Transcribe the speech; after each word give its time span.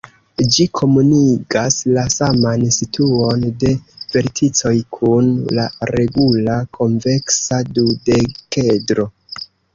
Ĝi 0.53 0.63
komunigas 0.77 1.75
la 1.97 2.05
saman 2.13 2.63
situon 2.77 3.43
de 3.65 3.75
verticoj 4.15 4.73
kun 4.97 5.29
la 5.59 5.67
regula 5.93 6.57
konveksa 6.81 7.63
dudekedro. 7.79 9.09